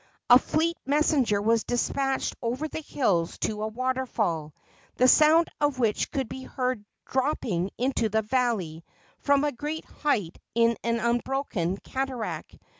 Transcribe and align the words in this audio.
A 0.31 0.39
fleet 0.39 0.75
messenger 0.83 1.39
was 1.39 1.63
despatched 1.63 2.35
over 2.41 2.67
the 2.67 2.79
hills 2.81 3.37
to 3.41 3.61
a 3.61 3.67
waterfall, 3.67 4.51
the 4.95 5.07
sound 5.07 5.45
of 5.59 5.77
which 5.77 6.09
could 6.09 6.27
be 6.27 6.41
heard 6.41 6.83
dropping 7.05 7.69
into 7.77 8.09
the 8.09 8.23
valley 8.23 8.83
from 9.19 9.43
a 9.43 9.51
great 9.51 9.85
height 9.85 10.39
in 10.55 10.75
an 10.83 10.99
unbroken 10.99 11.77
cataract. 11.77 12.57